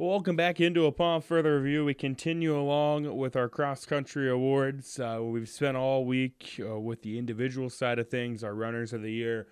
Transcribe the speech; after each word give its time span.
Welcome 0.00 0.34
back 0.34 0.62
into 0.62 0.86
Upon 0.86 1.20
Further 1.20 1.60
Review. 1.60 1.84
We 1.84 1.92
continue 1.92 2.58
along 2.58 3.18
with 3.18 3.36
our 3.36 3.50
cross 3.50 3.84
country 3.84 4.30
awards. 4.30 4.98
Uh, 4.98 5.18
we've 5.20 5.46
spent 5.46 5.76
all 5.76 6.06
week 6.06 6.58
uh, 6.58 6.80
with 6.80 7.02
the 7.02 7.18
individual 7.18 7.68
side 7.68 7.98
of 7.98 8.08
things, 8.08 8.42
our 8.42 8.54
runners 8.54 8.94
of 8.94 9.02
the 9.02 9.12
year 9.12 9.48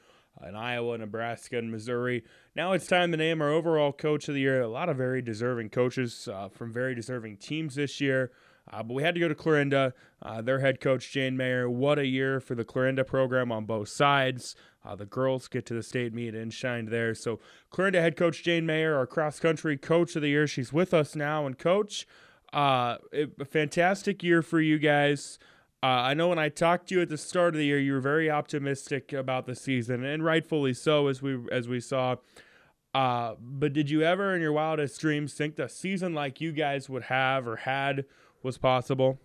in 0.48 0.56
Iowa, 0.56 0.96
Nebraska, 0.96 1.58
and 1.58 1.70
Missouri. 1.70 2.24
Now 2.56 2.72
it's 2.72 2.86
time 2.86 3.10
to 3.10 3.18
name 3.18 3.42
our 3.42 3.50
overall 3.50 3.92
coach 3.92 4.26
of 4.28 4.34
the 4.34 4.40
year. 4.40 4.62
A 4.62 4.68
lot 4.68 4.88
of 4.88 4.96
very 4.96 5.20
deserving 5.20 5.68
coaches 5.68 6.30
uh, 6.32 6.48
from 6.48 6.72
very 6.72 6.94
deserving 6.94 7.36
teams 7.36 7.74
this 7.74 8.00
year. 8.00 8.32
Uh, 8.70 8.82
but 8.82 8.94
we 8.94 9.02
had 9.02 9.14
to 9.14 9.20
go 9.20 9.28
to 9.28 9.34
Clarinda. 9.34 9.94
Uh, 10.20 10.42
their 10.42 10.60
head 10.60 10.80
coach, 10.80 11.10
Jane 11.10 11.36
Mayer. 11.36 11.70
What 11.70 11.98
a 11.98 12.06
year 12.06 12.40
for 12.40 12.54
the 12.54 12.64
Clarinda 12.64 13.04
program 13.04 13.50
on 13.50 13.64
both 13.64 13.88
sides. 13.88 14.54
Uh, 14.84 14.94
the 14.94 15.06
girls 15.06 15.48
get 15.48 15.64
to 15.66 15.74
the 15.74 15.82
state 15.82 16.12
meet 16.12 16.34
and 16.34 16.52
shined 16.52 16.88
there. 16.88 17.14
So, 17.14 17.40
Clarinda 17.70 18.00
head 18.00 18.16
coach 18.16 18.42
Jane 18.42 18.66
Mayer, 18.66 18.96
our 18.96 19.06
cross 19.06 19.38
country 19.40 19.76
coach 19.76 20.16
of 20.16 20.22
the 20.22 20.28
year. 20.28 20.46
She's 20.46 20.72
with 20.72 20.92
us 20.92 21.14
now. 21.14 21.46
And, 21.46 21.58
coach, 21.58 22.06
uh, 22.52 22.96
a 23.12 23.44
fantastic 23.44 24.22
year 24.22 24.42
for 24.42 24.60
you 24.60 24.78
guys. 24.78 25.38
Uh, 25.82 25.86
I 25.86 26.14
know 26.14 26.28
when 26.28 26.38
I 26.38 26.48
talked 26.48 26.88
to 26.88 26.96
you 26.96 27.02
at 27.02 27.08
the 27.08 27.18
start 27.18 27.54
of 27.54 27.58
the 27.58 27.66
year, 27.66 27.78
you 27.78 27.92
were 27.92 28.00
very 28.00 28.28
optimistic 28.28 29.12
about 29.12 29.46
the 29.46 29.54
season, 29.54 30.04
and 30.04 30.24
rightfully 30.24 30.74
so, 30.74 31.06
as 31.06 31.22
we 31.22 31.38
as 31.52 31.68
we 31.68 31.78
saw. 31.78 32.16
Uh, 32.94 33.34
but 33.38 33.72
did 33.72 33.88
you 33.90 34.02
ever, 34.02 34.34
in 34.34 34.40
your 34.40 34.52
wildest 34.52 35.00
dreams, 35.00 35.34
think 35.34 35.54
the 35.54 35.68
season 35.68 36.14
like 36.14 36.40
you 36.40 36.50
guys 36.50 36.88
would 36.88 37.04
have 37.04 37.46
or 37.46 37.56
had 37.56 38.06
was 38.42 38.58
possible? 38.58 39.18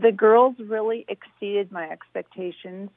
The 0.00 0.12
girls 0.12 0.56
really 0.58 1.04
exceeded 1.08 1.70
my 1.70 1.88
expectations. 1.88 2.90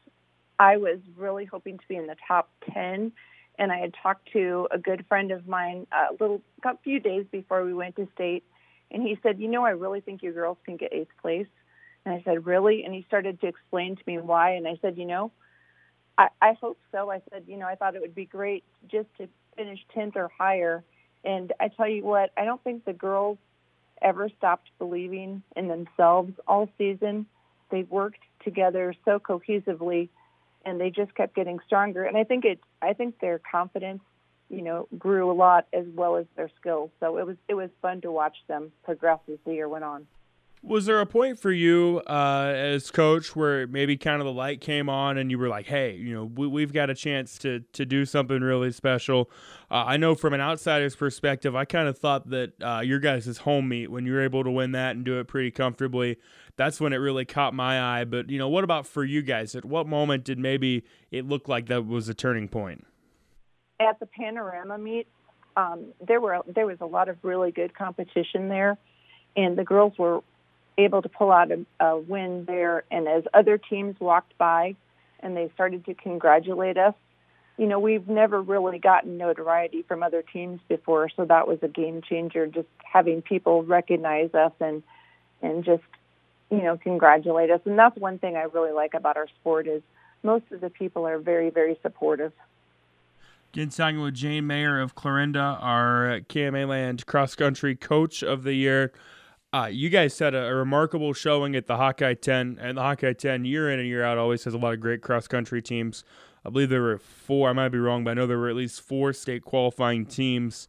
I 0.59 0.77
was 0.77 0.99
really 1.15 1.45
hoping 1.45 1.77
to 1.77 1.87
be 1.87 1.95
in 1.95 2.07
the 2.07 2.15
top 2.27 2.49
10, 2.73 3.11
and 3.59 3.71
I 3.71 3.77
had 3.77 3.93
talked 4.01 4.31
to 4.33 4.67
a 4.71 4.77
good 4.77 5.05
friend 5.07 5.31
of 5.31 5.47
mine 5.47 5.85
a 5.91 6.13
little 6.19 6.41
a 6.63 6.77
few 6.83 6.99
days 6.99 7.25
before 7.31 7.63
we 7.65 7.73
went 7.73 7.95
to 7.97 8.07
state, 8.15 8.43
and 8.89 9.03
he 9.03 9.17
said, 9.21 9.39
"You 9.39 9.47
know, 9.47 9.65
I 9.65 9.71
really 9.71 10.01
think 10.01 10.23
you 10.23 10.31
girls 10.31 10.57
can 10.65 10.77
get 10.77 10.93
eighth 10.93 11.15
place." 11.21 11.47
And 12.05 12.15
I 12.15 12.21
said, 12.23 12.45
"Really?" 12.45 12.83
And 12.83 12.93
he 12.93 13.03
started 13.03 13.39
to 13.41 13.47
explain 13.47 13.95
to 13.95 14.03
me 14.07 14.17
why, 14.19 14.51
and 14.51 14.67
I 14.67 14.77
said, 14.81 14.97
"You 14.97 15.05
know, 15.05 15.31
I, 16.17 16.29
I 16.41 16.53
hope 16.53 16.79
so." 16.91 17.11
I 17.11 17.21
said, 17.29 17.43
"You 17.47 17.57
know, 17.57 17.67
I 17.67 17.75
thought 17.75 17.95
it 17.95 18.01
would 18.01 18.15
be 18.15 18.25
great 18.25 18.63
just 18.87 19.09
to 19.17 19.27
finish 19.55 19.85
10th 19.93 20.15
or 20.15 20.31
higher." 20.35 20.83
And 21.23 21.51
I 21.59 21.67
tell 21.67 21.87
you 21.87 22.03
what, 22.03 22.31
I 22.37 22.45
don't 22.45 22.63
think 22.63 22.85
the 22.85 22.93
girls 22.93 23.37
ever 24.01 24.29
stopped 24.37 24.69
believing 24.79 25.43
in 25.55 25.67
themselves 25.67 26.33
all 26.47 26.69
season. 26.77 27.25
They 27.71 27.83
worked 27.83 28.21
together 28.43 28.93
so 29.05 29.19
cohesively 29.19 30.09
and 30.65 30.79
they 30.79 30.89
just 30.89 31.15
kept 31.15 31.35
getting 31.35 31.59
stronger. 31.65 32.03
And 32.03 32.17
I 32.17 32.23
think 32.23 32.45
it 32.45 32.59
I 32.81 32.93
think 32.93 33.19
their 33.19 33.39
confidence, 33.39 34.01
you 34.49 34.61
know, 34.61 34.87
grew 34.97 35.31
a 35.31 35.33
lot 35.33 35.67
as 35.73 35.85
well 35.95 36.17
as 36.17 36.25
their 36.35 36.49
skills. 36.59 36.91
So 36.99 37.17
it 37.17 37.25
was 37.25 37.37
it 37.47 37.53
was 37.53 37.69
fun 37.81 38.01
to 38.01 38.11
watch 38.11 38.37
them 38.47 38.71
progress 38.83 39.19
as 39.31 39.39
the 39.45 39.53
year 39.53 39.69
went 39.69 39.83
on. 39.83 40.07
Was 40.63 40.87
there 40.87 40.99
a 40.99 41.05
point 41.05 41.39
for 41.39 41.51
you 41.51 42.01
uh, 42.07 42.51
as 42.55 42.89
coach 42.89 43.35
where 43.35 43.67
maybe 43.67 43.95
kind 43.95 44.21
of 44.21 44.25
the 44.25 44.33
light 44.33 44.59
came 44.59 44.89
on 44.89 45.17
and 45.17 45.29
you 45.29 45.37
were 45.37 45.47
like, 45.47 45.67
"Hey, 45.67 45.95
you 45.95 46.13
know, 46.13 46.25
we, 46.25 46.61
have 46.61 46.73
got 46.73 46.89
a 46.89 46.95
chance 46.95 47.37
to 47.39 47.61
to 47.73 47.85
do 47.85 48.05
something 48.05 48.41
really 48.41 48.71
special"? 48.71 49.29
Uh, 49.69 49.83
I 49.85 49.97
know 49.97 50.15
from 50.15 50.33
an 50.33 50.41
outsider's 50.41 50.95
perspective, 50.95 51.55
I 51.55 51.65
kind 51.65 51.87
of 51.87 51.97
thought 51.97 52.29
that 52.31 52.53
uh, 52.61 52.81
your 52.83 52.99
guys' 52.99 53.37
home 53.37 53.69
meet 53.69 53.91
when 53.91 54.05
you 54.05 54.13
were 54.13 54.21
able 54.21 54.43
to 54.43 54.49
win 54.49 54.71
that 54.71 54.95
and 54.95 55.05
do 55.05 55.19
it 55.19 55.27
pretty 55.27 55.51
comfortably, 55.51 56.17
that's 56.55 56.81
when 56.81 56.91
it 56.91 56.97
really 56.97 57.23
caught 57.23 57.53
my 57.53 57.79
eye. 57.79 58.03
But 58.03 58.29
you 58.29 58.39
know, 58.39 58.49
what 58.49 58.63
about 58.63 58.87
for 58.87 59.03
you 59.03 59.21
guys? 59.21 59.55
At 59.55 59.63
what 59.63 59.87
moment 59.87 60.23
did 60.23 60.39
maybe 60.39 60.83
it 61.11 61.25
look 61.25 61.47
like 61.47 61.67
that 61.67 61.85
was 61.85 62.09
a 62.09 62.15
turning 62.15 62.47
point? 62.47 62.85
At 63.79 63.99
the 63.99 64.07
panorama 64.07 64.79
meet, 64.79 65.07
um, 65.55 65.93
there 66.05 66.19
were 66.19 66.39
there 66.47 66.65
was 66.65 66.77
a 66.81 66.85
lot 66.85 67.09
of 67.09 67.17
really 67.21 67.51
good 67.51 67.77
competition 67.77 68.49
there, 68.49 68.75
and 69.35 69.55
the 69.55 69.63
girls 69.63 69.93
were 69.99 70.21
able 70.77 71.01
to 71.01 71.09
pull 71.09 71.31
out 71.31 71.51
a, 71.51 71.65
a 71.79 71.97
win 71.97 72.45
there. 72.45 72.83
And 72.91 73.07
as 73.07 73.23
other 73.33 73.57
teams 73.57 73.99
walked 73.99 74.37
by 74.37 74.75
and 75.19 75.35
they 75.35 75.49
started 75.55 75.85
to 75.85 75.93
congratulate 75.93 76.77
us, 76.77 76.93
you 77.57 77.65
know, 77.65 77.79
we've 77.79 78.07
never 78.07 78.41
really 78.41 78.77
gotten 78.77 79.17
notoriety 79.17 79.81
from 79.81 80.03
other 80.03 80.21
teams 80.21 80.59
before, 80.67 81.09
so 81.15 81.25
that 81.25 81.47
was 81.47 81.57
a 81.63 81.67
game 81.67 82.01
changer. 82.07 82.45
Just 82.45 82.67
having 82.83 83.23
people 83.23 83.63
recognize 83.63 84.33
us 84.35 84.51
and 84.59 84.83
and 85.41 85.65
just 85.65 85.83
you 86.51 86.61
know 86.61 86.77
congratulate 86.77 87.49
us, 87.49 87.59
and 87.65 87.77
that's 87.77 87.97
one 87.97 88.19
thing 88.19 88.35
I 88.35 88.43
really 88.43 88.71
like 88.71 88.93
about 88.93 89.17
our 89.17 89.27
sport 89.39 89.67
is 89.67 89.81
most 90.21 90.45
of 90.51 90.61
the 90.61 90.69
people 90.69 91.07
are 91.07 91.17
very 91.17 91.49
very 91.49 91.79
supportive. 91.81 92.31
Again, 93.53 93.69
talking 93.69 94.01
with 94.01 94.13
Jane 94.13 94.45
Mayer 94.45 94.79
of 94.79 94.93
Clarinda, 94.93 95.57
our 95.59 96.19
KMA 96.29 96.67
Land 96.67 97.07
cross 97.07 97.33
country 97.33 97.75
coach 97.75 98.21
of 98.21 98.43
the 98.43 98.53
year. 98.53 98.91
Uh, 99.57 99.65
you 99.65 99.89
guys 99.89 100.19
had 100.19 100.35
a, 100.35 100.49
a, 100.49 100.53
remarkable 100.53 101.13
showing 101.13 101.55
at 101.55 101.65
the 101.65 101.77
Hawkeye 101.77 102.13
10, 102.13 102.59
and 102.61 102.77
the 102.77 102.81
Hawkeye 102.83 103.13
10 103.13 103.43
year 103.43 103.71
in 103.71 103.79
and 103.79 103.87
year 103.87 104.03
out 104.03 104.19
always 104.19 104.43
has 104.43 104.53
a 104.53 104.57
lot 104.57 104.73
of 104.73 104.79
great 104.79 105.01
cross 105.01 105.27
country 105.27 105.63
teams. 105.63 106.03
I 106.45 106.51
believe 106.51 106.69
there 106.69 106.83
were 106.83 106.99
four. 106.99 107.49
I 107.49 107.53
might 107.53 107.69
be 107.69 107.79
wrong, 107.79 108.03
but 108.03 108.11
I 108.11 108.13
know 108.13 108.27
there 108.27 108.37
were 108.37 108.49
at 108.49 108.55
least 108.55 108.81
four 108.81 109.13
state 109.13 109.43
qualifying 109.43 110.05
teams 110.05 110.67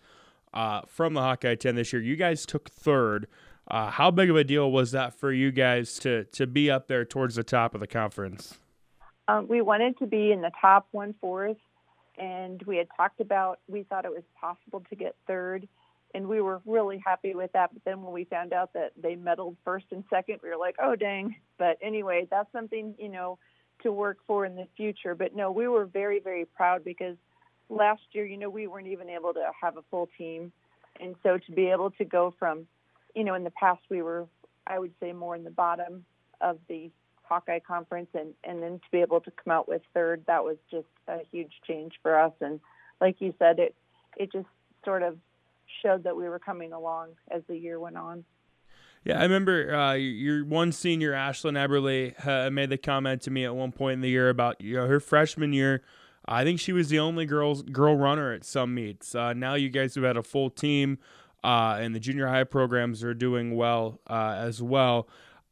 uh, 0.55 0.83
from 0.87 1.13
the 1.13 1.21
Hawkeye 1.21 1.57
10 1.57 1.75
this 1.75 1.93
year. 1.93 2.01
You 2.01 2.17
guys 2.17 2.47
took 2.47 2.71
third. 2.71 3.27
Uh, 3.71 3.91
how 3.91 4.11
big 4.11 4.31
of 4.31 4.37
a 4.37 4.45
deal 4.45 4.73
was 4.73 4.93
that 4.93 5.13
for 5.13 5.33
you 5.33 5.53
guys 5.53 5.99
to 5.99 6.25
to 6.25 6.47
be 6.47 6.71
up 6.71 6.89
there 6.89 7.05
towards 7.05 7.35
the 7.35 7.45
top 7.45 7.75
of 7.75 7.81
the 7.81 7.87
conference? 7.87 8.57
Um, 9.29 9.49
we 9.49 9.61
wanted 9.61 9.99
to 9.99 10.07
be 10.07 10.33
in 10.33 10.41
the 10.41 10.51
top 10.59 10.89
one 10.93 11.15
fourth, 11.21 11.59
and 12.17 12.63
we 12.63 12.79
had 12.79 12.87
talked 12.97 13.21
about. 13.21 13.59
We 13.69 13.83
thought 13.83 14.07
it 14.07 14.11
was 14.11 14.25
possible 14.41 14.83
to 14.89 14.97
get 14.97 15.15
third 15.27 15.69
and 16.15 16.27
we 16.27 16.41
were 16.41 16.61
really 16.67 17.03
happy 17.05 17.35
with 17.35 17.53
that. 17.53 17.71
But 17.73 17.85
then 17.85 18.03
when 18.03 18.13
we 18.13 18.25
found 18.25 18.53
out 18.53 18.73
that 18.75 18.93
they 19.01 19.15
medaled 19.15 19.57
first 19.65 19.87
and 19.91 20.05
second, 20.09 20.41
we 20.43 20.49
were 20.49 20.57
like, 20.57 20.77
oh 20.83 20.97
dang. 20.97 21.37
But 21.59 21.79
anyway, 21.83 22.27
that's 22.31 22.51
something 22.53 22.95
you 22.99 23.09
know 23.09 23.39
to 23.83 23.93
work 23.93 24.19
for 24.27 24.45
in 24.45 24.57
the 24.57 24.67
future. 24.77 25.15
But 25.15 25.37
no, 25.37 25.51
we 25.51 25.69
were 25.69 25.87
very 25.87 26.21
very 26.21 26.45
proud 26.45 26.85
because 26.85 27.17
last 27.69 28.03
year, 28.13 28.25
you 28.25 28.37
know, 28.37 28.51
we 28.51 28.67
weren't 28.67 28.87
even 28.87 29.09
able 29.09 29.35
to 29.35 29.51
have 29.61 29.77
a 29.77 29.83
full 29.91 30.09
team, 30.17 30.53
and 31.01 31.15
so 31.23 31.39
to 31.39 31.53
be 31.53 31.67
able 31.67 31.91
to 31.93 32.05
go 32.05 32.35
from, 32.39 32.67
you 33.15 33.25
know, 33.25 33.35
in 33.35 33.45
the 33.45 33.51
past 33.51 33.81
we 33.91 34.03
were, 34.03 34.27
I 34.67 34.79
would 34.79 34.93
say, 35.01 35.13
more 35.13 35.37
in 35.37 35.45
the 35.45 35.51
bottom 35.51 36.05
of 36.41 36.59
the 36.69 36.91
Hawkeye 37.25 37.61
conference, 37.61 38.09
and 38.15 38.33
and 38.45 38.63
then 38.63 38.79
to 38.79 38.91
be 38.91 39.01
able 39.01 39.21
to 39.21 39.31
come 39.31 39.53
out 39.53 39.69
with 39.69 39.83
third, 39.93 40.25
that 40.27 40.45
was 40.45 40.57
just 40.71 40.87
a 41.07 41.19
huge 41.31 41.53
change 41.67 41.95
for 42.03 42.19
us. 42.19 42.33
And 42.41 42.61
like 43.01 43.17
you 43.21 43.35
said, 43.39 43.59
it 43.59 43.75
it 44.17 44.33
just 44.33 44.47
sort 44.85 45.03
of 45.03 45.19
showed 45.83 46.05
that 46.05 46.17
we 46.17 46.29
were 46.29 46.39
coming 46.39 46.73
along 46.73 47.11
as 47.31 47.43
the 47.49 47.57
year 47.57 47.79
went 47.79 47.97
on. 47.97 48.25
Yeah, 49.05 49.21
I 49.21 49.23
remember 49.23 49.75
uh, 49.75 49.93
your 49.95 50.45
one 50.45 50.73
senior, 50.73 51.13
Ashlyn 51.13 51.55
Eberly, 51.55 52.15
uh, 52.27 52.51
made 52.51 52.71
the 52.71 52.77
comment 52.77 53.23
to 53.23 53.31
me 53.31 53.45
at 53.45 53.55
one 53.55 53.73
point 53.73 53.95
in 53.95 54.01
the 54.01 54.09
year 54.09 54.29
about 54.29 54.61
you 54.61 54.75
know 54.75 54.87
her 54.87 55.01
freshman 55.01 55.53
year. 55.53 55.83
I 56.27 56.45
think 56.45 56.61
she 56.61 56.73
was 56.73 56.89
the 56.89 56.99
only 56.99 57.25
girls 57.25 57.63
girl 57.63 57.97
runner 57.97 58.33
at 58.33 58.45
some 58.45 58.75
meets. 58.75 59.15
Uh, 59.15 59.33
now 59.33 59.55
you 59.55 59.71
guys 59.71 59.95
have 59.95 60.05
had 60.05 60.17
a 60.17 60.23
full 60.23 60.51
team, 60.51 60.99
uh, 61.43 61.79
and 61.81 61.95
the 61.95 62.01
junior 62.01 62.27
high 62.27 62.45
programs 62.45 63.03
are 63.05 63.15
doing 63.15 63.57
well 63.57 64.01
uh, 64.09 64.35
as 64.39 64.61
well. 64.61 65.09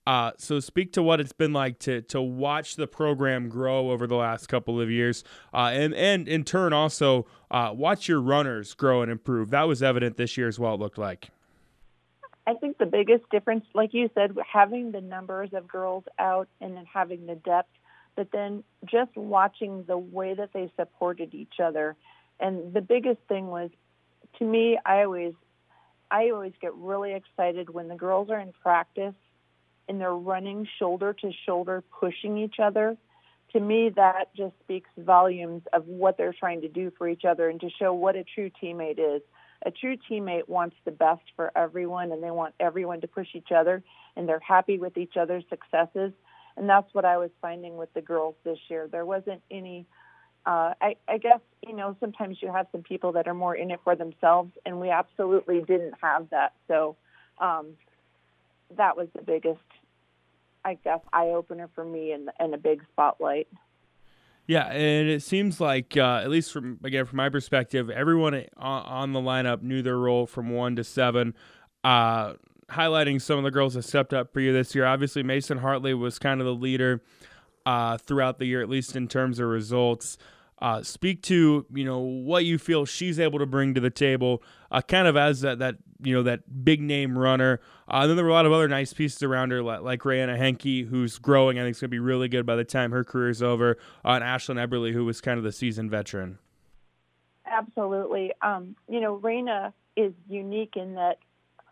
Uh, 0.07 0.31
so 0.39 0.61
speak 0.61 0.93
to 0.93 1.03
what 1.03 1.21
it's 1.21 1.33
been 1.33 1.53
like 1.53 1.81
to 1.81 2.01
to 2.03 2.23
watch 2.23 2.77
the 2.77 2.87
program 2.87 3.49
grow 3.49 3.91
over 3.91 4.07
the 4.07 4.15
last 4.15 4.47
couple 4.47 4.81
of 4.81 4.89
years, 4.89 5.25
uh, 5.53 5.71
and 5.73 5.93
and 5.95 6.29
in 6.29 6.45
turn 6.45 6.73
also 6.73 7.27
uh, 7.51 7.73
watch 7.75 8.07
your 8.07 8.21
runners 8.21 8.73
grow 8.75 9.03
and 9.03 9.11
improve. 9.11 9.51
That 9.51 9.65
was 9.65 9.83
evident 9.83 10.17
this 10.17 10.37
year 10.37 10.47
as 10.47 10.61
well. 10.61 10.75
It 10.75 10.81
looked 10.81 10.99
like. 10.99 11.31
I 12.47 12.55
think 12.55 12.79
the 12.79 12.87
biggest 12.87 13.29
difference, 13.31 13.65
like 13.75 13.93
you 13.93 14.09
said, 14.15 14.37
having 14.53 14.93
the 14.93 15.01
numbers 15.01 15.51
of 15.53 15.67
girls 15.67 16.05
out 16.21 16.49
and 16.61 16.77
then 16.77 16.85
having 16.85 17.27
the 17.27 17.35
depth, 17.35 17.73
but 18.15 18.31
then 18.31 18.63
just 18.85 19.17
watching 19.17 19.83
the 19.89 19.99
way 19.99 20.35
that 20.35 20.53
they 20.53 20.71
supported 20.77 21.35
each 21.35 21.55
other, 21.61 21.97
and 22.39 22.73
the 22.73 22.81
biggest 22.81 23.19
thing 23.29 23.49
was, 23.49 23.71
to 24.39 24.45
me, 24.45 24.79
I 24.87 25.03
always, 25.03 25.35
I 26.09 26.31
always 26.31 26.53
get 26.61 26.73
really 26.75 27.15
excited 27.15 27.71
when 27.71 27.89
the 27.89 27.97
girls 27.97 28.31
are 28.31 28.39
in 28.39 28.53
practice 28.53 29.15
and 29.89 30.01
they're 30.01 30.15
running 30.15 30.67
shoulder 30.79 31.13
to 31.13 31.31
shoulder, 31.45 31.83
pushing 32.01 32.39
each 32.39 32.57
other, 32.63 32.97
to 33.53 33.61
me, 33.61 33.91
that 33.97 34.35
just 34.37 34.55
speaks 34.63 34.91
volumes 34.99 35.63
of 35.73 35.87
what 35.87 36.19
they're 36.19 36.35
trying 36.39 36.61
to 36.63 36.69
do 36.69 36.93
for 36.99 37.09
each 37.09 37.25
other 37.25 37.49
and 37.49 37.61
to 37.61 37.71
show 37.71 37.93
what 37.93 38.17
a 38.17 38.25
true 38.25 38.51
teammate 38.63 38.99
is. 38.99 39.23
A 39.65 39.71
true 39.71 39.97
teammate 40.11 40.49
wants 40.49 40.77
the 40.85 40.91
best 40.91 41.23
for 41.37 41.51
everyone 41.57 42.13
and 42.13 42.23
they 42.23 42.31
want 42.31 42.55
everyone 42.61 43.01
to 43.01 43.09
push 43.09 43.29
each 43.35 43.53
other 43.57 43.83
and 44.17 44.29
they're 44.29 44.41
happy 44.41 44.79
with 44.79 44.97
each 44.99 45.17
other's 45.17 45.45
successes. 45.49 46.13
And 46.57 46.69
that's 46.69 46.93
what 46.93 47.05
I 47.05 47.19
was 47.19 47.31
finding 47.41 47.77
with 47.77 47.93
the 47.95 48.03
girls 48.03 48.35
this 48.45 48.59
year. 48.69 48.89
There 48.91 49.07
wasn't 49.07 49.43
any, 49.51 49.87
uh, 50.45 50.75
I, 50.81 50.97
I 51.09 51.19
guess, 51.19 51.41
you 51.67 51.75
know, 51.75 51.97
sometimes 52.01 52.39
you 52.41 52.53
have 52.53 52.67
some 52.73 52.83
people 52.83 53.13
that 53.13 53.27
are 53.27 53.35
more 53.35 53.55
in 53.55 53.71
it 53.71 53.81
for 53.85 53.97
themselves, 53.97 54.53
and 54.65 54.81
we 54.81 54.91
absolutely 54.91 55.61
didn't 55.61 55.95
have 56.03 56.31
that. 56.31 56.53
So 56.69 56.97
um, 57.39 57.75
that 58.77 58.97
was 58.97 59.09
the 59.15 59.23
biggest 59.23 59.61
I 60.65 60.75
guess 60.83 61.01
eye 61.13 61.29
opener 61.29 61.69
for 61.75 61.85
me 61.85 62.13
and 62.13 62.31
and 62.39 62.55
a 62.55 62.59
big 62.59 62.83
spotlight. 62.93 63.49
Yeah, 64.49 64.67
and 64.67 65.09
it 65.09 65.23
seems 65.23 65.61
like, 65.61 65.97
uh, 65.97 66.21
at 66.23 66.31
least 66.31 66.53
from 66.53 66.79
again 66.85 67.05
from 67.05 67.17
my 67.17 67.29
perspective, 67.29 67.91
everyone 67.91 68.45
on 68.57 69.13
the 69.13 69.21
lineup 69.21 69.63
knew 69.63 69.83
their 69.83 69.99
role 69.99 70.27
from 70.27 70.51
one 70.51 70.77
to 70.77 70.85
seven. 70.85 71.35
Uh, 71.83 72.35
highlighting 72.71 73.21
some 73.21 73.39
of 73.39 73.45
the 73.45 73.51
girls 73.51 73.75
that 73.75 73.83
stepped 73.83 74.13
up 74.13 74.33
for 74.33 74.41
you 74.41 74.53
this 74.53 74.75
year. 74.75 74.87
Obviously, 74.87 75.23
Mason 75.23 75.59
Hartley 75.59 75.95
was 75.95 76.19
kind 76.19 76.41
of 76.41 76.47
the 76.47 76.55
leader 76.55 77.03
uh, 77.65 77.99
throughout 77.99 78.39
the 78.39 78.47
year, 78.47 78.63
at 78.63 78.69
least 78.69 78.97
in 78.97 79.09
terms 79.09 79.39
of 79.39 79.49
results. 79.49 80.17
Uh, 80.61 80.83
speak 80.83 81.23
to 81.23 81.67
you 81.73 81.85
know 81.85 81.99
what 81.99 82.45
you 82.45 82.57
feel 82.57 82.85
she's 82.85 83.21
able 83.21 83.39
to 83.39 83.47
bring 83.47 83.75
to 83.75 83.81
the 83.81 83.91
table, 83.91 84.43
uh, 84.71 84.81
kind 84.81 85.07
of 85.09 85.17
as 85.17 85.41
that 85.41 85.59
that 85.59 85.77
you 86.03 86.15
know 86.15 86.23
that 86.23 86.65
big 86.65 86.81
name 86.81 87.19
runner. 87.19 87.61
Uh, 87.89 88.01
and 88.01 88.11
then 88.11 88.17
there 88.17 88.25
were 88.25 88.31
a 88.31 88.35
lot 88.35 88.47
of 88.47 88.53
other 88.53 88.69
nice 88.69 88.93
pieces 88.93 89.23
around 89.23 89.51
her, 89.51 89.63
like, 89.63 89.83
like 89.83 90.01
Rayanna 90.03 90.37
Henke, 90.37 90.87
who's 90.89 91.19
growing. 91.19 91.59
I 91.59 91.63
think 91.63 91.77
is 91.77 91.81
going 91.81 91.89
to 91.89 91.95
be 91.95 91.99
really 91.99 92.29
good 92.29 92.47
by 92.47 92.57
the 92.57 92.65
time 92.65 92.93
her 92.93 93.05
career's 93.05 93.43
over. 93.43 93.77
Uh, 94.05 94.11
and 94.11 94.25
Ashlyn 94.25 94.57
Eberly, 94.57 94.93
who 94.93 95.05
was 95.05 95.21
kind 95.21 95.39
of 95.39 95.45
the 95.45 95.53
seasoned 95.53 95.91
veteran. 95.91 96.39
Absolutely. 97.47 98.33
Um, 98.43 98.77
you 98.89 99.01
know, 99.01 99.19
Raina 99.19 99.73
is 99.97 100.13
unique 100.29 100.75
in 100.77 100.95
that 100.95 101.19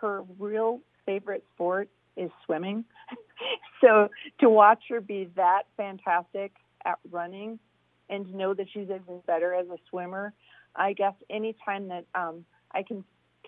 her 0.01 0.23
real 0.39 0.81
favorite 1.05 1.45
sport 1.55 1.89
is 2.17 2.31
swimming. 2.45 2.85
so 3.81 4.09
to 4.41 4.49
watch 4.49 4.83
her 4.89 5.01
be 5.01 5.29
that 5.37 5.63
fantastic 5.77 6.53
at 6.85 6.99
running 7.11 7.59
and 8.09 8.33
know 8.35 8.55
that 8.55 8.67
she's 8.73 8.85
even 8.85 9.21
better 9.27 9.55
as 9.55 9.67
a 9.69 9.77
swimmer. 9.91 10.33
I 10.77 10.93
guess 10.93 11.15
anytime 11.31 11.89
that 11.89 12.05
um, 12.15 12.45
I 12.73 12.83
can 12.83 13.05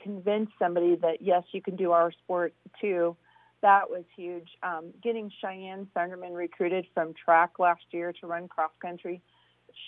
convince 0.07 0.51
somebody 0.59 0.95
that 0.97 1.21
yes, 1.21 1.43
you 1.53 1.61
can 1.61 1.77
do 1.77 1.91
our 1.91 2.13
sport 2.13 2.55
too, 2.81 3.17
that 3.63 3.91
was 3.91 4.05
huge. 4.15 4.49
Um, 4.63 4.93
getting 5.03 5.31
Cheyenne 5.41 5.89
Sunderman 5.95 6.35
recruited 6.35 6.87
from 6.95 7.13
track 7.13 7.59
last 7.59 7.83
year 7.91 8.13
to 8.21 8.27
run 8.27 8.47
cross 8.47 8.71
country, 8.81 9.21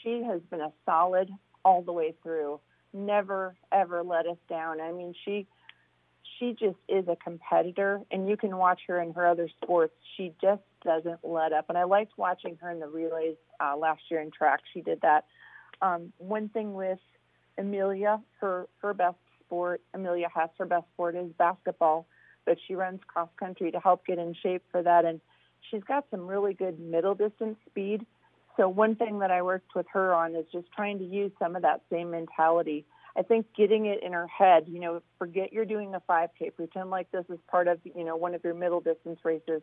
she 0.03 0.23
has 0.25 0.41
been 0.51 0.61
a 0.61 0.73
solid 0.85 1.31
all 1.65 1.83
the 1.83 1.93
way 1.93 2.15
through. 2.23 2.61
Never 2.93 3.55
ever 3.71 4.03
let 4.03 4.27
us 4.27 4.39
down. 4.49 4.81
I 4.81 4.91
mean, 4.91 5.15
she 5.25 5.47
she 6.39 6.57
just 6.59 6.79
is 6.89 7.07
a 7.07 7.17
competitor, 7.17 8.01
and 8.11 8.29
you 8.29 8.37
can 8.37 8.57
watch 8.57 8.81
her 8.89 9.01
in 9.01 9.13
her 9.13 9.27
other 9.27 9.49
sports. 9.63 9.95
She 10.17 10.33
just 10.43 10.63
doesn't 10.85 11.21
let 11.23 11.53
up. 11.53 11.67
And 11.69 11.79
I 11.79 11.85
liked 11.85 12.13
watching 12.17 12.57
her 12.61 12.71
in 12.71 12.81
the 12.81 12.89
relays 12.89 13.37
uh, 13.61 13.77
last 13.77 14.03
year 14.11 14.21
in 14.21 14.31
track. 14.31 14.61
She 14.73 14.81
did 14.81 15.01
that. 15.03 15.27
Um, 15.81 16.13
one 16.19 16.49
thing 16.49 16.75
with 16.75 16.99
Amelia, 17.57 18.21
her 18.41 18.67
her 18.79 18.95
best 18.95 19.19
sport, 19.49 19.81
Amelia 19.95 20.29
has 20.35 20.51
her 20.59 20.67
best 20.67 20.87
sport 20.95 21.17
is 21.17 21.31
basketball, 21.39 22.07
but 22.47 22.59
she 22.67 22.75
runs 22.75 23.01
cross 23.07 23.29
country 23.39 23.71
to 23.73 23.81
help 23.81 24.07
get 24.07 24.19
in 24.19 24.35
shape 24.43 24.63
for 24.71 24.83
that. 24.83 25.05
And 25.05 25.21
she's 25.71 25.83
got 25.85 26.05
some 26.11 26.27
really 26.27 26.55
good 26.55 26.79
middle 26.79 27.15
distance 27.15 27.57
speed. 27.69 28.07
So 28.57 28.69
one 28.69 28.97
thing 28.97 29.21
that 29.21 29.31
I 29.31 29.43
worked 29.43 29.75
with 29.75 29.87
her 29.93 30.15
on 30.15 30.35
is 30.35 30.45
just 30.53 30.67
trying 30.75 30.99
to 30.99 31.05
use 31.05 31.33
some 31.39 31.57
of 31.57 31.63
that 31.63 31.83
same 31.91 32.11
mentality 32.11 32.85
I 33.19 33.23
think 33.23 33.47
getting 33.57 33.87
it 33.87 34.03
in 34.03 34.13
her 34.13 34.29
head, 34.29 34.65
you 34.69 34.79
know, 34.79 35.03
forget 35.19 35.53
you're 35.53 35.65
doing 35.65 35.93
a 35.95 36.01
5K, 36.09 36.55
pretend 36.55 36.91
like 36.91 37.11
this 37.11 37.25
is 37.29 37.39
part 37.51 37.67
of, 37.67 37.81
you 37.85 38.05
know, 38.05 38.17
one 38.17 38.33
of 38.33 38.45
your 38.45 38.55
middle 38.55 38.81
distance 38.81 39.19
races 39.25 39.61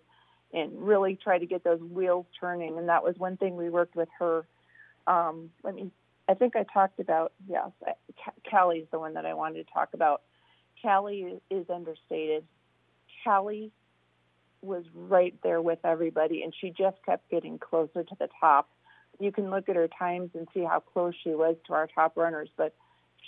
and 0.53 0.73
really 0.77 1.17
try 1.21 1.39
to 1.39 1.45
get 1.45 1.63
those 1.63 1.79
wheels 1.79 2.25
turning. 2.37 2.77
And 2.77 2.89
that 2.89 3.03
was 3.03 3.15
one 3.17 3.37
thing 3.37 3.55
we 3.55 3.69
worked 3.69 3.95
with 3.95 4.09
her. 4.19 4.45
Um, 5.07 5.51
let 5.63 5.73
me, 5.73 5.89
I 6.27 6.33
think 6.33 6.55
I 6.55 6.63
talked 6.63 6.99
about, 6.99 7.33
yes, 7.47 7.69
Callie's 8.49 8.87
the 8.91 8.99
one 8.99 9.13
that 9.13 9.25
I 9.25 9.33
wanted 9.33 9.65
to 9.65 9.73
talk 9.73 9.89
about. 9.93 10.21
Callie 10.81 11.39
is 11.49 11.69
understated. 11.69 12.43
Callie 13.23 13.71
was 14.61 14.83
right 14.93 15.35
there 15.43 15.61
with 15.61 15.79
everybody 15.83 16.43
and 16.43 16.53
she 16.59 16.69
just 16.69 16.97
kept 17.05 17.29
getting 17.29 17.59
closer 17.59 18.03
to 18.03 18.15
the 18.19 18.29
top. 18.39 18.69
You 19.19 19.31
can 19.31 19.49
look 19.49 19.69
at 19.69 19.75
her 19.75 19.87
times 19.87 20.31
and 20.33 20.47
see 20.53 20.61
how 20.61 20.79
close 20.79 21.13
she 21.23 21.29
was 21.29 21.55
to 21.67 21.73
our 21.73 21.87
top 21.87 22.17
runners, 22.17 22.49
but 22.57 22.73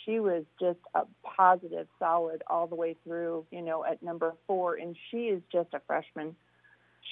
she 0.05 0.19
was 0.19 0.43
just 0.59 0.79
a 0.95 1.03
positive, 1.23 1.87
solid 1.99 2.43
all 2.47 2.67
the 2.67 2.75
way 2.75 2.95
through, 3.03 3.45
you 3.51 3.61
know, 3.61 3.85
at 3.85 4.01
number 4.03 4.33
four. 4.45 4.75
And 4.75 4.95
she 5.09 5.25
is 5.27 5.41
just 5.51 5.73
a 5.73 5.81
freshman. 5.87 6.35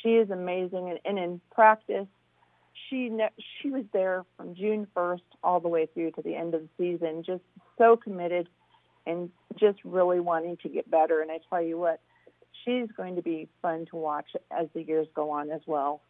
She 0.01 0.09
is 0.15 0.29
amazing. 0.29 0.89
And, 0.89 0.99
and 1.05 1.17
in 1.17 1.41
practice, 1.53 2.07
she 2.89 3.09
ne- 3.09 3.29
she 3.61 3.69
was 3.69 3.85
there 3.93 4.25
from 4.37 4.55
June 4.55 4.87
1st 4.95 5.21
all 5.43 5.59
the 5.59 5.67
way 5.67 5.87
through 5.93 6.11
to 6.11 6.21
the 6.21 6.35
end 6.35 6.53
of 6.53 6.61
the 6.61 6.69
season, 6.77 7.23
just 7.23 7.43
so 7.77 7.95
committed 7.95 8.47
and 9.05 9.29
just 9.59 9.79
really 9.83 10.19
wanting 10.19 10.57
to 10.57 10.69
get 10.69 10.89
better. 10.89 11.21
And 11.21 11.31
I 11.31 11.39
tell 11.49 11.61
you 11.61 11.77
what, 11.77 11.99
she's 12.63 12.87
going 12.97 13.15
to 13.15 13.21
be 13.21 13.47
fun 13.61 13.85
to 13.91 13.95
watch 13.95 14.27
as 14.51 14.67
the 14.73 14.81
years 14.81 15.07
go 15.15 15.29
on 15.29 15.51
as 15.51 15.61
well. 15.65 16.01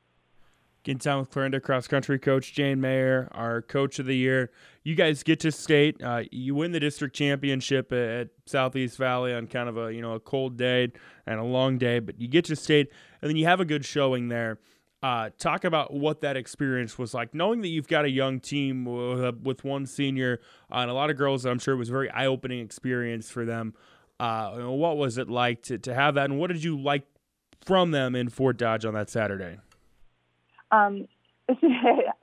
Getting 0.84 1.00
down 1.00 1.20
with 1.20 1.32
Clarinda 1.32 1.60
cross 1.60 1.88
country 1.88 2.20
coach 2.20 2.54
Jane 2.54 2.80
Mayer, 2.80 3.28
our 3.32 3.64
coach 3.64 3.98
of 3.98 4.06
the 4.06 4.16
year. 4.16 4.52
You 4.84 4.94
guys 4.94 5.24
get 5.24 5.40
to 5.40 5.52
state. 5.52 6.02
Uh, 6.02 6.24
you 6.32 6.54
win 6.54 6.74
the 6.74 6.80
district 6.80 7.16
championship 7.16 7.92
at 7.92 8.30
Southeast 8.46 8.98
Valley 8.98 9.34
on 9.34 9.48
kind 9.48 9.68
of 9.68 9.78
a 9.78 9.92
you 9.92 10.00
know 10.00 10.14
a 10.14 10.20
cold 10.20 10.58
day 10.58 10.92
and 11.26 11.40
a 11.40 11.44
long 11.44 11.80
day, 11.80 11.98
but 11.98 12.22
you 12.22 12.28
get 12.28 12.46
to 12.46 12.56
state, 12.56 12.92
and 13.24 13.30
then 13.30 13.36
you 13.36 13.46
have 13.46 13.60
a 13.60 13.66
good 13.66 13.84
showing 13.84 14.28
there. 14.28 14.60
Uh, 15.06 15.30
talk 15.38 15.64
about 15.64 15.94
what 15.94 16.22
that 16.22 16.36
experience 16.36 16.98
was 16.98 17.14
like, 17.14 17.32
knowing 17.32 17.62
that 17.62 17.68
you've 17.68 17.88
got 17.88 18.06
a 18.06 18.10
young 18.10 18.40
team 18.40 18.86
with, 18.86 19.40
with 19.44 19.64
one 19.64 19.86
senior 19.86 20.40
uh, 20.72 20.78
and 20.78 20.90
a 20.90 20.94
lot 20.96 21.12
of 21.12 21.16
girls. 21.16 21.46
I'm 21.46 21.60
sure 21.60 21.76
it 21.76 21.78
was 21.78 21.90
a 21.90 21.92
very 21.92 22.10
eye 22.10 22.26
opening 22.26 22.60
experience 22.66 23.30
for 23.30 23.46
them. 23.46 23.76
Uh, 24.20 24.62
what 24.62 24.98
was 24.98 25.20
it 25.20 25.30
like 25.30 25.62
to, 25.62 25.78
to 25.78 25.94
have 25.94 26.16
that, 26.16 26.32
and 26.32 26.40
what 26.40 26.48
did 26.48 26.64
you 26.64 26.82
like 26.82 27.04
from 27.64 27.92
them 27.92 28.16
in 28.16 28.30
Fort 28.30 28.58
Dodge 28.58 28.84
on 28.84 28.96
that 28.96 29.12
Saturday? 29.12 29.60
Um, 30.72 31.08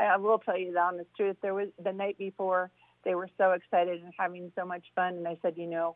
I 0.00 0.17
will 0.17 0.40
tell 0.40 0.58
you 0.58 0.73
the 0.73 0.81
honest 0.81 1.11
truth. 1.17 1.37
There 1.40 1.55
was 1.55 1.69
the 1.81 1.93
night 1.93 2.19
before 2.19 2.73
they 3.05 3.14
were 3.14 3.29
so 3.38 3.52
excited 3.52 4.02
and 4.02 4.12
having 4.19 4.50
so 4.56 4.67
much 4.67 4.87
fun, 4.96 5.14
and 5.14 5.29
I 5.29 5.37
said, 5.40 5.55
you 5.56 5.69
know, 5.69 5.94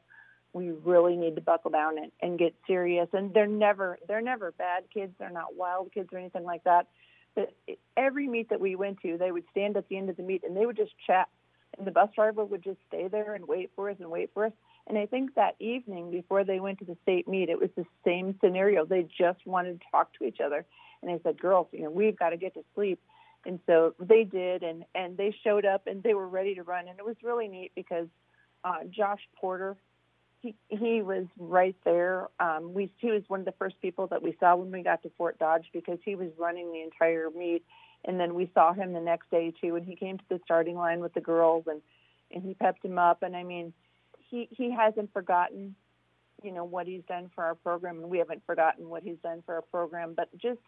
we 0.53 0.71
really 0.71 1.17
need 1.17 1.37
to 1.37 1.43
buckle 1.43 1.71
down 1.71 1.99
and, 1.99 2.13
and 2.23 2.39
get 2.39 2.55
serious. 2.67 3.09
And 3.13 3.33
they're 3.35 3.47
never 3.47 3.99
they're 4.09 4.23
never 4.23 4.53
bad 4.53 4.85
kids. 4.93 5.13
They're 5.19 5.31
not 5.31 5.55
wild 5.57 5.93
kids 5.93 6.09
or 6.13 6.19
anything 6.19 6.45
like 6.45 6.65
that. 6.65 6.87
But 7.35 7.55
every 7.97 8.29
meet 8.29 8.49
that 8.49 8.61
we 8.61 8.77
went 8.77 9.01
to, 9.03 9.19
they 9.19 9.31
would 9.31 9.45
stand 9.51 9.77
at 9.77 9.89
the 9.89 9.97
end 9.99 10.09
of 10.09 10.17
the 10.17 10.23
meet 10.23 10.43
and 10.43 10.57
they 10.57 10.65
would 10.65 10.77
just 10.77 10.93
chat, 11.07 11.29
and 11.77 11.87
the 11.87 11.91
bus 11.91 12.09
driver 12.15 12.45
would 12.45 12.63
just 12.65 12.79
stay 12.89 13.09
there 13.09 13.35
and 13.35 13.47
wait 13.47 13.71
for 13.77 13.91
us 13.91 13.97
and 14.01 14.11
wait 14.11 14.31
for 14.33 14.47
us. 14.47 14.53
And 14.87 14.97
I 14.97 15.05
think 15.07 15.35
that 15.35 15.57
evening 15.59 16.11
before 16.11 16.45
they 16.45 16.61
went 16.61 16.79
to 16.79 16.85
the 16.85 16.97
state 17.03 17.29
meet, 17.29 17.49
it 17.49 17.59
was 17.59 17.71
the 17.77 17.85
same 18.05 18.37
scenario. 18.43 18.87
They 18.87 19.03
just 19.03 19.45
wanted 19.45 19.81
to 19.81 19.87
talk 19.91 20.13
to 20.15 20.25
each 20.25 20.41
other. 20.41 20.65
And 21.03 21.11
I 21.11 21.19
said, 21.23 21.39
girls, 21.39 21.67
you 21.73 21.83
know, 21.83 21.91
we've 21.91 22.19
got 22.19 22.31
to 22.31 22.37
get 22.37 22.55
to 22.55 22.65
sleep. 22.75 23.01
And 23.45 23.61
so 23.67 23.95
they 24.01 24.25
did, 24.25 24.63
and 24.63 24.85
and 24.95 25.17
they 25.17 25.35
showed 25.45 25.65
up, 25.65 25.87
and 25.87 26.03
they 26.03 26.15
were 26.15 26.27
ready 26.27 26.55
to 26.57 26.63
run. 26.63 26.89
And 26.89 26.99
it 26.99 27.05
was 27.05 27.17
really 27.23 27.47
neat 27.47 27.73
because 27.77 28.09
uh, 28.65 28.79
Josh 28.91 29.21
Porter, 29.41 29.77
he 30.47 30.77
he 30.77 31.03
was 31.03 31.27
right 31.39 31.77
there. 31.85 32.29
Um, 32.41 32.73
we 32.75 32.91
he 32.99 33.11
was 33.11 33.23
one 33.29 33.41
of 33.41 33.47
the 33.47 33.55
first 33.59 33.81
people 33.81 34.07
that 34.09 34.23
we 34.23 34.37
saw 34.39 34.57
when 34.57 34.71
we 34.71 34.83
got 34.83 35.03
to 35.03 35.11
Fort 35.17 35.39
Dodge 35.39 35.67
because 35.73 35.99
he 36.05 36.15
was 36.15 36.29
running 36.39 36.73
the 36.73 36.83
entire 36.83 37.31
meet. 37.31 37.65
And 38.05 38.21
then 38.21 38.35
we 38.35 38.51
saw 38.55 38.73
him 38.73 38.93
the 38.93 39.01
next 39.01 39.31
day 39.31 39.53
too, 39.61 39.75
and 39.75 39.85
he 39.85 39.97
came 39.97 40.19
to 40.19 40.25
the 40.29 40.41
starting 40.45 40.77
line 40.77 41.01
with 41.01 41.15
the 41.15 41.21
girls, 41.21 41.65
and 41.67 41.81
and 42.33 42.45
he 42.45 42.55
pepped 42.55 42.85
him 42.85 42.99
up. 42.99 43.23
And 43.23 43.37
I 43.37 43.43
mean, 43.43 43.73
he 44.31 44.49
he 44.51 44.71
hasn't 44.71 45.13
forgotten, 45.13 45.75
you 46.43 46.53
know, 46.53 46.65
what 46.65 46.87
he's 46.87 47.03
done 47.09 47.31
for 47.35 47.45
our 47.45 47.55
program, 47.55 47.99
and 47.99 48.11
we 48.11 48.19
haven't 48.19 48.43
forgotten 48.47 48.89
what 48.89 49.03
he's 49.03 49.19
done 49.23 49.43
for 49.45 49.57
our 49.57 49.63
program. 49.63 50.15
But 50.17 50.29
just 50.39 50.61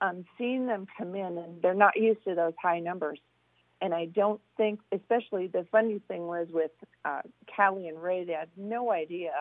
um, 0.00 0.24
seeing 0.36 0.66
them 0.66 0.86
come 0.98 1.14
in 1.14 1.38
and 1.38 1.62
they're 1.62 1.74
not 1.74 1.96
used 1.96 2.24
to 2.24 2.34
those 2.34 2.54
high 2.60 2.80
numbers. 2.80 3.20
And 3.82 3.92
I 3.92 4.06
don't 4.06 4.40
think, 4.56 4.78
especially 4.92 5.48
the 5.48 5.66
funny 5.72 6.00
thing 6.06 6.28
was 6.28 6.46
with 6.52 6.70
uh, 7.04 7.22
Callie 7.54 7.88
and 7.88 8.00
Ray, 8.00 8.24
they 8.24 8.32
had 8.32 8.48
no 8.56 8.92
idea 8.92 9.32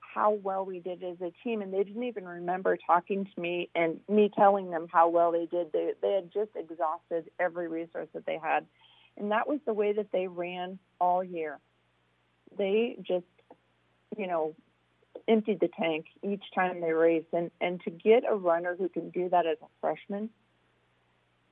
how 0.00 0.32
well 0.32 0.64
we 0.64 0.80
did 0.80 1.04
as 1.04 1.18
a 1.20 1.30
team, 1.44 1.62
and 1.62 1.72
they 1.72 1.84
didn't 1.84 2.02
even 2.02 2.26
remember 2.26 2.76
talking 2.84 3.28
to 3.32 3.40
me 3.40 3.70
and 3.76 4.00
me 4.08 4.28
telling 4.36 4.72
them 4.72 4.88
how 4.92 5.08
well 5.08 5.30
they 5.30 5.46
did. 5.46 5.70
They, 5.72 5.92
they 6.02 6.14
had 6.14 6.32
just 6.32 6.50
exhausted 6.56 7.30
every 7.38 7.68
resource 7.68 8.08
that 8.12 8.26
they 8.26 8.38
had, 8.42 8.66
and 9.16 9.30
that 9.30 9.46
was 9.46 9.60
the 9.66 9.72
way 9.72 9.92
that 9.92 10.10
they 10.12 10.26
ran 10.26 10.80
all 11.00 11.22
year. 11.22 11.60
They 12.58 12.96
just, 13.02 13.24
you 14.18 14.26
know, 14.26 14.56
emptied 15.28 15.60
the 15.60 15.68
tank 15.68 16.06
each 16.24 16.42
time 16.56 16.80
they 16.80 16.92
raced, 16.92 17.32
and 17.32 17.52
and 17.60 17.80
to 17.82 17.90
get 17.90 18.24
a 18.28 18.34
runner 18.34 18.74
who 18.76 18.88
can 18.88 19.10
do 19.10 19.28
that 19.28 19.46
as 19.46 19.58
a 19.62 19.68
freshman 19.80 20.28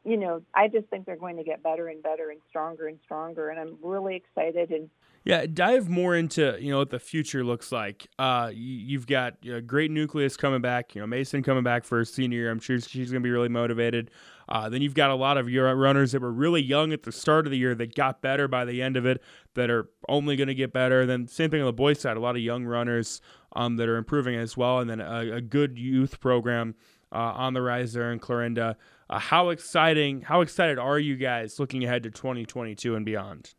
you 0.05 0.17
know 0.17 0.43
i 0.55 0.69
just 0.69 0.87
think 0.89 1.05
they're 1.07 1.17
going 1.17 1.37
to 1.37 1.45
get 1.45 1.63
better 1.63 1.89
and 1.89 2.03
better 2.03 2.31
and 2.31 2.41
stronger 2.49 2.89
and 2.89 2.99
stronger 3.05 3.51
and 3.51 3.59
i'm 3.59 3.77
really 3.83 4.17
excited 4.17 4.71
and 4.71 4.89
yeah 5.25 5.47
dive 5.47 5.89
more 5.89 6.15
into 6.15 6.57
you 6.61 6.71
know 6.71 6.79
what 6.79 6.91
the 6.91 6.99
future 6.99 7.45
looks 7.45 7.73
like 7.73 8.07
uh 8.19 8.51
you've 8.53 9.07
got 9.07 9.35
a 9.51 9.61
great 9.61 9.91
nucleus 9.91 10.37
coming 10.37 10.61
back 10.61 10.95
you 10.95 11.01
know 11.01 11.07
mason 11.07 11.43
coming 11.43 11.65
back 11.65 11.85
for 11.85 12.01
a 12.01 12.07
senior 12.07 12.39
year 12.39 12.51
i'm 12.51 12.61
sure 12.61 12.81
she's 12.81 13.11
going 13.11 13.23
to 13.23 13.27
be 13.27 13.31
really 13.31 13.49
motivated 13.49 14.11
uh, 14.49 14.69
then 14.69 14.81
you've 14.81 14.95
got 14.95 15.11
a 15.11 15.15
lot 15.15 15.37
of 15.37 15.49
your 15.49 15.75
runners 15.77 16.13
that 16.13 16.23
were 16.23 16.33
really 16.33 16.63
young 16.63 16.93
at 16.93 17.03
the 17.03 17.13
start 17.13 17.47
of 17.47 17.51
the 17.51 17.59
year 17.59 17.75
that 17.75 17.95
got 17.95 18.23
better 18.23 18.49
by 18.49 18.65
the 18.65 18.81
end 18.81 18.97
of 18.97 19.05
it 19.05 19.23
that 19.55 19.69
are 19.71 19.91
only 20.09 20.37
going 20.37 20.49
to 20.49 20.55
get 20.55 20.73
better. 20.73 21.05
Then 21.05 21.27
same 21.27 21.51
thing 21.51 21.61
on 21.61 21.67
the 21.67 21.73
boys 21.73 22.01
side, 22.01 22.17
a 22.17 22.21
lot 22.21 22.35
of 22.35 22.43
young 22.43 22.65
runners 22.65 23.21
um, 23.55 23.77
that 23.77 23.89
are 23.89 23.97
improving 23.97 24.37
as 24.37 24.57
well, 24.57 24.79
and 24.79 24.89
then 24.89 25.01
a, 25.01 25.35
a 25.35 25.41
good 25.41 25.79
youth 25.79 26.21
program 26.21 26.75
uh, 27.13 27.17
on 27.17 27.53
the 27.53 27.63
rise 27.63 27.93
there 27.93 28.11
in 28.11 28.19
Clarinda. 28.19 28.77
Uh, 29.11 29.19
how 29.19 29.49
exciting! 29.49 30.21
How 30.21 30.43
excited 30.43 30.79
are 30.79 30.99
you 30.99 31.17
guys 31.17 31.59
looking 31.59 31.83
ahead 31.83 32.03
to 32.03 32.11
2022 32.11 32.95
and 32.95 33.07
beyond? 33.07 33.55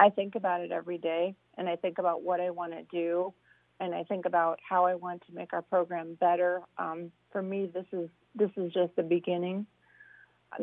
I 0.00 0.10
think 0.10 0.34
about 0.34 0.62
it 0.62 0.72
every 0.72 0.98
day, 0.98 1.36
and 1.56 1.68
I 1.68 1.76
think 1.76 1.98
about 1.98 2.22
what 2.22 2.40
I 2.40 2.50
want 2.50 2.72
to 2.72 2.82
do, 2.90 3.32
and 3.78 3.94
I 3.94 4.02
think 4.02 4.26
about 4.26 4.58
how 4.68 4.84
I 4.84 4.96
want 4.96 5.22
to 5.28 5.32
make 5.32 5.52
our 5.52 5.62
program 5.62 6.16
better. 6.18 6.62
Um, 6.76 7.12
for 7.30 7.40
me, 7.40 7.70
this 7.72 7.86
is 7.92 8.08
this 8.34 8.50
is 8.56 8.72
just 8.72 8.96
the 8.96 9.04
beginning. 9.04 9.66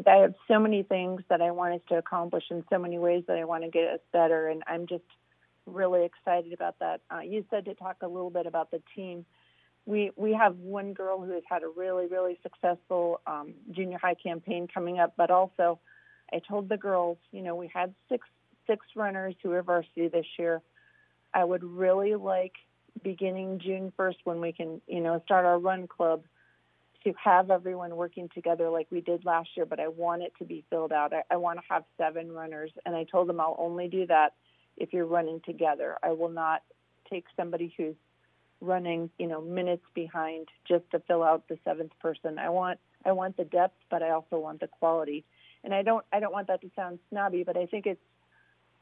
I 0.05 0.15
have 0.15 0.33
so 0.49 0.59
many 0.59 0.83
things 0.83 1.21
that 1.29 1.41
I 1.41 1.51
want 1.51 1.75
us 1.75 1.81
to 1.87 1.95
accomplish 1.95 2.43
in 2.49 2.65
so 2.69 2.77
many 2.77 2.97
ways 2.97 3.23
that 3.27 3.37
I 3.37 3.45
want 3.45 3.63
to 3.63 3.69
get 3.69 3.87
us 3.87 3.99
better, 4.11 4.49
and 4.49 4.61
I'm 4.67 4.87
just 4.87 5.05
really 5.65 6.03
excited 6.03 6.51
about 6.51 6.79
that. 6.79 6.99
Uh, 7.09 7.21
you 7.21 7.45
said 7.49 7.63
to 7.63 7.75
talk 7.75 7.97
a 8.01 8.07
little 8.07 8.29
bit 8.29 8.45
about 8.45 8.71
the 8.71 8.81
team. 8.93 9.25
We 9.85 10.11
we 10.15 10.33
have 10.33 10.57
one 10.57 10.93
girl 10.93 11.23
who 11.23 11.31
has 11.31 11.43
had 11.49 11.63
a 11.63 11.67
really 11.67 12.07
really 12.07 12.39
successful 12.41 13.21
um, 13.27 13.53
junior 13.71 13.97
high 13.97 14.15
campaign 14.15 14.67
coming 14.71 14.99
up, 14.99 15.13
but 15.17 15.31
also 15.31 15.79
I 16.33 16.39
told 16.39 16.69
the 16.69 16.77
girls, 16.77 17.17
you 17.31 17.41
know, 17.41 17.55
we 17.55 17.69
had 17.73 17.93
six 18.09 18.27
six 18.67 18.85
runners 18.95 19.35
who 19.43 19.51
are 19.51 19.61
varsity 19.61 20.07
this 20.07 20.25
year. 20.37 20.61
I 21.33 21.43
would 21.43 21.63
really 21.63 22.15
like 22.15 22.53
beginning 23.03 23.59
June 23.59 23.91
1st 23.97 24.15
when 24.23 24.39
we 24.39 24.53
can, 24.53 24.81
you 24.87 25.01
know, 25.01 25.21
start 25.25 25.45
our 25.45 25.59
run 25.59 25.87
club 25.87 26.23
to 27.03 27.13
have 27.23 27.51
everyone 27.51 27.95
working 27.95 28.29
together 28.33 28.69
like 28.69 28.87
we 28.89 29.01
did 29.01 29.25
last 29.25 29.49
year, 29.55 29.65
but 29.65 29.79
I 29.79 29.87
want 29.87 30.23
it 30.23 30.33
to 30.39 30.45
be 30.45 30.65
filled 30.69 30.91
out. 30.91 31.13
I, 31.13 31.21
I 31.29 31.37
want 31.37 31.59
to 31.59 31.65
have 31.69 31.83
seven 31.97 32.31
runners, 32.31 32.71
and 32.85 32.95
I 32.95 33.03
told 33.03 33.29
them 33.29 33.39
I'll 33.39 33.55
only 33.59 33.87
do 33.87 34.07
that 34.07 34.33
if 34.77 34.91
you're 34.91 35.05
running 35.05 35.41
together. 35.45 35.97
I 36.01 36.13
will 36.13 36.29
not 36.29 36.63
take 37.09 37.25
somebody 37.37 37.73
who's 37.77 37.95
running, 38.65 39.09
you 39.17 39.27
know, 39.27 39.41
minutes 39.41 39.85
behind 39.93 40.47
just 40.67 40.89
to 40.91 40.99
fill 40.99 41.23
out 41.23 41.47
the 41.47 41.57
seventh 41.63 41.91
person. 41.99 42.39
I 42.39 42.49
want 42.49 42.79
I 43.05 43.11
want 43.11 43.37
the 43.37 43.45
depth, 43.45 43.77
but 43.89 44.01
I 44.01 44.11
also 44.11 44.39
want 44.39 44.59
the 44.59 44.67
quality. 44.67 45.23
And 45.63 45.73
I 45.73 45.81
don't 45.81 46.05
I 46.11 46.19
don't 46.19 46.33
want 46.33 46.47
that 46.47 46.61
to 46.61 46.71
sound 46.75 46.99
snobby, 47.09 47.43
but 47.43 47.57
I 47.57 47.65
think 47.65 47.85
it's 47.85 48.01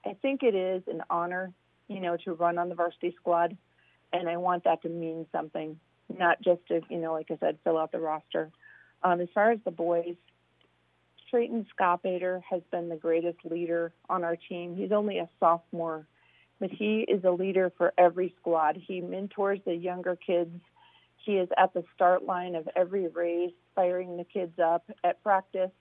I 0.05 0.15
think 0.21 0.43
it 0.43 0.55
is 0.55 0.83
an 0.87 1.01
honor, 1.09 1.51
you 1.87 1.99
know, 1.99 2.17
to 2.25 2.33
run 2.33 2.57
on 2.57 2.69
the 2.69 2.75
varsity 2.75 3.15
squad, 3.19 3.57
and 4.11 4.29
I 4.29 4.37
want 4.37 4.65
that 4.65 4.81
to 4.83 4.89
mean 4.89 5.25
something, 5.31 5.79
not 6.17 6.41
just 6.41 6.65
to, 6.67 6.81
you 6.89 6.99
know, 6.99 7.13
like 7.13 7.31
I 7.31 7.37
said, 7.39 7.57
fill 7.63 7.77
out 7.77 7.91
the 7.91 7.99
roster. 7.99 8.51
Um, 9.03 9.21
as 9.21 9.29
far 9.33 9.51
as 9.51 9.59
the 9.65 9.71
boys, 9.71 10.15
Trayton 11.29 11.65
Scoppater 11.75 12.41
has 12.49 12.61
been 12.71 12.89
the 12.89 12.95
greatest 12.95 13.39
leader 13.43 13.91
on 14.09 14.23
our 14.23 14.35
team. 14.35 14.75
He's 14.75 14.91
only 14.91 15.19
a 15.19 15.29
sophomore, 15.39 16.05
but 16.60 16.72
he 16.72 17.05
is 17.07 17.24
a 17.24 17.31
leader 17.31 17.72
for 17.77 17.93
every 17.98 18.33
squad. 18.39 18.77
He 18.77 19.01
mentors 19.01 19.60
the 19.65 19.75
younger 19.75 20.15
kids. 20.15 20.60
He 21.25 21.33
is 21.33 21.50
at 21.57 21.74
the 21.74 21.83
start 21.95 22.24
line 22.25 22.55
of 22.55 22.67
every 22.75 23.07
race, 23.07 23.53
firing 23.75 24.17
the 24.17 24.24
kids 24.24 24.60
up 24.60 24.83
at 25.03 25.22
practice. 25.24 25.72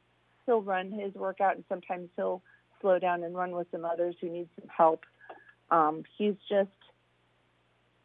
He'll 0.47 0.62
run 0.62 0.91
his 0.91 1.14
workout, 1.14 1.57
and 1.57 1.64
sometimes 1.69 2.09
he'll 2.17 2.43
slow 2.81 2.99
down 2.99 3.23
and 3.23 3.35
run 3.35 3.52
with 3.52 3.69
some 3.71 3.85
others 3.85 4.17
who 4.21 4.29
need 4.29 4.49
some 4.59 4.69
help. 4.69 5.05
Um, 5.71 6.05
he's 6.19 6.35
just 6.49 6.71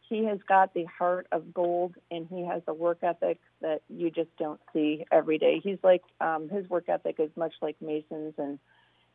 he 0.09 0.23
has 0.23 0.39
got 0.47 0.73
the 0.73 0.85
heart 0.85 1.27
of 1.31 1.53
gold 1.53 1.95
and 2.09 2.27
he 2.29 2.45
has 2.45 2.61
a 2.67 2.73
work 2.73 2.99
ethic 3.03 3.39
that 3.61 3.81
you 3.89 4.09
just 4.09 4.29
don't 4.37 4.61
see 4.71 5.05
every 5.11 5.37
day. 5.37 5.59
He's 5.61 5.79
like 5.83 6.03
um, 6.21 6.47
his 6.49 6.69
work 6.69 6.87
ethic 6.87 7.17
is 7.19 7.29
much 7.35 7.53
like 7.61 7.75
Mason's 7.81 8.33
and 8.37 8.57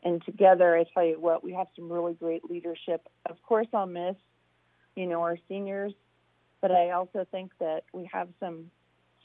and 0.02 0.24
together 0.24 0.76
I 0.76 0.84
tell 0.84 1.04
you 1.04 1.20
what 1.20 1.44
we 1.44 1.52
have 1.52 1.68
some 1.76 1.90
really 1.90 2.14
great 2.14 2.44
leadership. 2.48 3.08
Of 3.28 3.42
course 3.42 3.68
I'll 3.72 3.86
miss 3.86 4.16
you 4.96 5.06
know 5.06 5.22
our 5.22 5.38
seniors, 5.48 5.92
but 6.60 6.70
I 6.70 6.90
also 6.90 7.26
think 7.30 7.52
that 7.60 7.84
we 7.92 8.08
have 8.12 8.28
some 8.40 8.70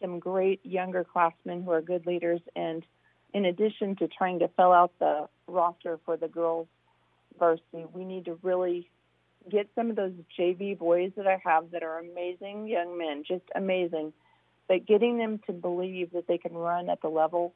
some 0.01 0.19
great 0.19 0.65
younger 0.65 1.03
classmen 1.03 1.63
who 1.63 1.71
are 1.71 1.81
good 1.81 2.05
leaders 2.05 2.41
and 2.55 2.83
in 3.33 3.45
addition 3.45 3.95
to 3.97 4.07
trying 4.07 4.39
to 4.39 4.47
fill 4.49 4.71
out 4.71 4.91
the 4.99 5.27
roster 5.47 5.99
for 6.05 6.17
the 6.17 6.27
girls 6.27 6.67
varsity, 7.37 7.85
we 7.93 8.03
need 8.03 8.25
to 8.25 8.39
really 8.41 8.89
get 9.49 9.69
some 9.75 9.89
of 9.89 9.95
those 9.95 10.13
JV 10.37 10.77
boys 10.77 11.11
that 11.15 11.27
I 11.27 11.41
have 11.43 11.71
that 11.71 11.83
are 11.83 11.99
amazing 11.99 12.67
young 12.67 12.97
men, 12.97 13.23
just 13.27 13.43
amazing, 13.55 14.13
but 14.67 14.85
getting 14.85 15.17
them 15.17 15.39
to 15.47 15.53
believe 15.53 16.11
that 16.13 16.27
they 16.27 16.37
can 16.37 16.53
run 16.53 16.89
at 16.89 17.01
the 17.01 17.09
level 17.09 17.53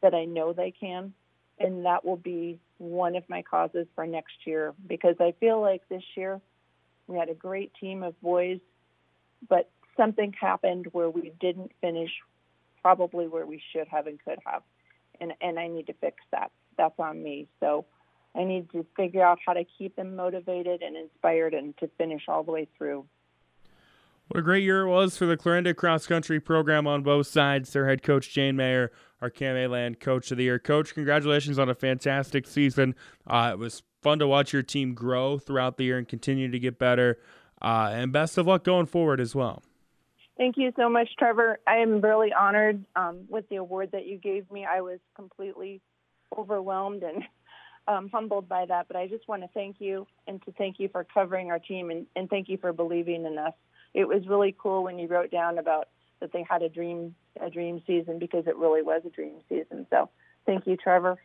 that 0.00 0.14
I 0.14 0.24
know 0.24 0.52
they 0.52 0.70
can. 0.70 1.12
And 1.60 1.84
that 1.84 2.04
will 2.04 2.16
be 2.16 2.58
one 2.78 3.16
of 3.16 3.28
my 3.28 3.42
causes 3.42 3.86
for 3.94 4.06
next 4.06 4.46
year 4.46 4.74
because 4.86 5.16
I 5.20 5.34
feel 5.40 5.60
like 5.60 5.82
this 5.88 6.04
year 6.16 6.40
we 7.06 7.18
had 7.18 7.28
a 7.28 7.34
great 7.34 7.72
team 7.80 8.02
of 8.02 8.20
boys, 8.20 8.60
but 9.48 9.70
something 9.96 10.32
happened 10.40 10.86
where 10.92 11.10
we 11.10 11.32
didn't 11.40 11.72
finish 11.80 12.10
probably 12.82 13.26
where 13.26 13.46
we 13.46 13.60
should 13.72 13.88
have 13.88 14.06
and 14.06 14.22
could 14.24 14.38
have 14.46 14.62
and 15.20 15.32
and 15.40 15.58
I 15.58 15.68
need 15.68 15.86
to 15.86 15.94
fix 15.94 16.16
that. 16.32 16.50
That's 16.76 16.98
on 16.98 17.22
me. 17.22 17.48
So 17.60 17.84
I 18.34 18.44
need 18.44 18.70
to 18.72 18.86
figure 18.96 19.24
out 19.24 19.38
how 19.44 19.52
to 19.54 19.64
keep 19.64 19.96
them 19.96 20.16
motivated 20.16 20.82
and 20.82 20.96
inspired 20.96 21.54
and 21.54 21.76
to 21.78 21.88
finish 21.98 22.22
all 22.28 22.42
the 22.42 22.52
way 22.52 22.68
through. 22.76 23.04
What 24.28 24.40
a 24.40 24.42
great 24.42 24.62
year 24.62 24.82
it 24.82 24.90
was 24.90 25.16
for 25.16 25.24
the 25.24 25.38
Clarinda 25.38 25.72
cross 25.72 26.06
country 26.06 26.38
program 26.38 26.86
on 26.86 27.02
both 27.02 27.28
sides. 27.28 27.72
Their 27.72 27.88
head 27.88 28.02
coach 28.02 28.30
Jane 28.30 28.56
Mayer, 28.56 28.92
our 29.22 29.30
KMA 29.30 29.70
Land 29.70 30.00
Coach 30.00 30.30
of 30.30 30.36
the 30.36 30.44
Year. 30.44 30.58
Coach, 30.58 30.92
congratulations 30.92 31.58
on 31.58 31.70
a 31.70 31.74
fantastic 31.74 32.46
season. 32.46 32.94
Uh, 33.26 33.52
it 33.54 33.58
was 33.58 33.82
fun 34.02 34.18
to 34.18 34.26
watch 34.26 34.52
your 34.52 34.62
team 34.62 34.92
grow 34.92 35.38
throughout 35.38 35.78
the 35.78 35.84
year 35.84 35.96
and 35.96 36.06
continue 36.06 36.50
to 36.50 36.58
get 36.58 36.78
better. 36.78 37.18
Uh, 37.62 37.90
and 37.94 38.12
best 38.12 38.36
of 38.36 38.46
luck 38.46 38.64
going 38.64 38.84
forward 38.84 39.18
as 39.18 39.34
well. 39.34 39.62
Thank 40.36 40.58
you 40.58 40.72
so 40.76 40.90
much, 40.90 41.08
Trevor. 41.18 41.58
I 41.66 41.76
am 41.76 42.02
really 42.02 42.30
honored 42.38 42.84
um, 42.96 43.24
with 43.30 43.48
the 43.48 43.56
award 43.56 43.92
that 43.92 44.06
you 44.06 44.18
gave 44.18 44.50
me. 44.52 44.66
I 44.66 44.82
was 44.82 44.98
completely 45.16 45.80
overwhelmed 46.36 47.02
and 47.02 47.24
um, 47.88 48.10
humbled 48.12 48.46
by 48.46 48.66
that, 48.66 48.88
but 48.88 48.96
I 48.98 49.08
just 49.08 49.26
want 49.26 49.40
to 49.40 49.48
thank 49.54 49.76
you 49.78 50.06
and 50.26 50.44
to 50.44 50.52
thank 50.52 50.78
you 50.78 50.90
for 50.90 51.06
covering 51.14 51.50
our 51.50 51.58
team 51.58 51.90
and, 51.90 52.06
and 52.14 52.28
thank 52.28 52.50
you 52.50 52.58
for 52.58 52.74
believing 52.74 53.24
in 53.24 53.38
us. 53.38 53.54
It 53.98 54.06
was 54.06 54.28
really 54.28 54.54
cool 54.56 54.84
when 54.84 54.96
you 54.96 55.08
wrote 55.08 55.32
down 55.32 55.58
about 55.58 55.88
that 56.20 56.32
they 56.32 56.46
had 56.48 56.62
a 56.62 56.68
dream 56.68 57.16
a 57.40 57.50
dream 57.50 57.82
season 57.84 58.20
because 58.20 58.46
it 58.46 58.56
really 58.56 58.80
was 58.80 59.02
a 59.04 59.10
dream 59.10 59.40
season. 59.48 59.88
So 59.90 60.08
thank 60.46 60.68
you, 60.68 60.76
Trevor. 60.76 61.18